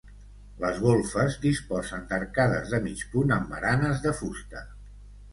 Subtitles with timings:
[0.61, 4.65] Les golfes disposen d'arcades de mig punt amb baranes de fusta.